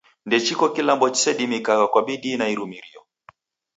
[0.27, 3.01] Ndechiko kilambo chisedimikagha kwa bidii na irumirio.